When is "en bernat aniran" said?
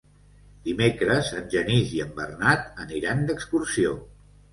2.05-3.21